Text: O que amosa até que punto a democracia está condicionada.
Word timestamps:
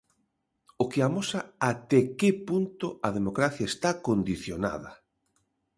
O 0.83 0.85
que 0.91 0.99
amosa 1.07 1.41
até 1.71 1.99
que 2.19 2.29
punto 2.47 2.87
a 3.07 3.09
democracia 3.17 3.67
está 3.73 3.89
condicionada. 4.07 4.91